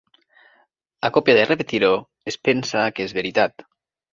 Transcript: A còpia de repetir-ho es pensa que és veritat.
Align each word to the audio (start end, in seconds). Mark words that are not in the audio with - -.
A 1.09 1.11
còpia 1.17 1.35
de 1.39 1.43
repetir-ho 1.51 1.91
es 2.33 2.41
pensa 2.49 2.89
que 2.97 3.07
és 3.11 3.17
veritat. 3.21 3.69